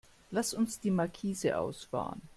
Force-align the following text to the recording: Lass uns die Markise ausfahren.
Lass 0.31 0.55
uns 0.55 0.79
die 0.79 0.89
Markise 0.89 1.59
ausfahren. 1.59 2.23